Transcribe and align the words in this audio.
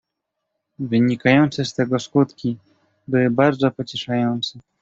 "Wynikające 0.79 1.65
z 1.65 1.73
tego 1.73 1.99
skutki 1.99 2.57
były 3.07 3.29
bardzo 3.29 3.71
pocieszające." 3.71 4.59